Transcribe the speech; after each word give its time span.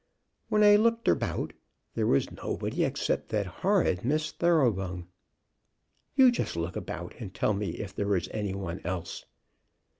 When 0.49 0.63
I 0.63 0.77
looked 0.77 1.07
about 1.07 1.53
there 1.93 2.07
was 2.07 2.31
nobody 2.31 2.83
except 2.83 3.29
that 3.29 3.45
horrid 3.61 4.03
Miss 4.03 4.31
Thoroughbung. 4.31 5.05
You 6.15 6.31
just 6.31 6.55
look 6.55 6.75
about 6.75 7.13
and 7.19 7.31
tell 7.31 7.53
me 7.53 7.73
if 7.73 7.93
there 7.93 8.07
was 8.07 8.27
any 8.29 8.55
one 8.55 8.81
else. 8.83 9.25